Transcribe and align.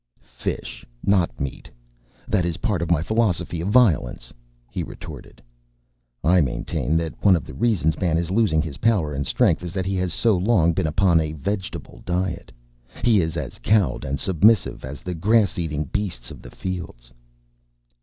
"Fish, 0.25 0.83
not 1.03 1.39
meat. 1.39 1.69
That 2.27 2.43
is 2.43 2.57
part 2.65 2.81
of 2.81 2.89
my 2.89 3.03
Philosophy 3.03 3.61
of 3.61 3.67
Violence," 3.67 4.33
he 4.67 4.81
retorted. 4.81 5.43
"I 6.23 6.41
maintain 6.41 6.97
that 6.97 7.13
one 7.23 7.35
of 7.35 7.45
the 7.45 7.53
reasons 7.53 7.99
man 7.99 8.17
is 8.17 8.31
losing 8.31 8.63
his 8.63 8.79
power 8.79 9.13
and 9.13 9.27
strength 9.27 9.63
is 9.63 9.73
that 9.73 9.85
he 9.85 9.93
has 9.97 10.11
so 10.11 10.35
long 10.35 10.73
been 10.73 10.87
upon 10.87 11.19
a 11.21 11.33
vegetable 11.33 12.01
diet. 12.03 12.51
He 13.03 13.21
is 13.21 13.37
as 13.37 13.59
cowed 13.59 14.03
and 14.03 14.19
submissive 14.19 14.83
as 14.83 15.01
the 15.03 15.13
grass 15.13 15.59
eating 15.59 15.83
beast 15.83 16.31
of 16.31 16.41
the 16.41 16.49
fields." 16.49 17.13